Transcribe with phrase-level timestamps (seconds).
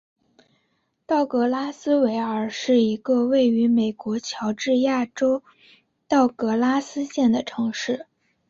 [1.05, 5.43] 道格拉斯维尔是一个位于美国乔治亚州
[6.07, 8.07] 道格拉斯县的城市。